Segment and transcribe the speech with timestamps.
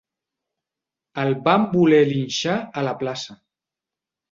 [1.25, 3.39] El van voler linxar a la plaça.